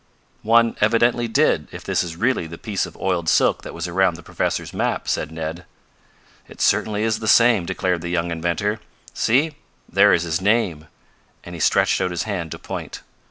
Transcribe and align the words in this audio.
"One 0.41 0.75
evidently 0.81 1.27
did, 1.27 1.67
if 1.71 1.83
this 1.83 2.01
is 2.01 2.15
really 2.15 2.47
the 2.47 2.57
piece 2.57 2.87
of 2.87 2.97
oiled 2.97 3.29
silk 3.29 3.61
that 3.61 3.73
was 3.75 3.87
around 3.87 4.15
the 4.15 4.23
professor's 4.23 4.73
map," 4.73 5.07
said 5.07 5.31
Ned. 5.31 5.63
"It 6.47 6.59
certainly 6.59 7.03
is 7.03 7.19
the 7.19 7.27
same," 7.27 7.67
declared 7.67 8.01
the 8.01 8.09
young 8.09 8.31
inventor. 8.31 8.79
"See, 9.13 9.57
there 9.87 10.11
is 10.11 10.23
his 10.23 10.41
name," 10.41 10.87
and 11.43 11.53
he 11.53 11.61
stretched 11.61 12.01
out 12.01 12.09
his 12.09 12.23
hand 12.23 12.49
to 12.49 12.57
point. 12.57 13.03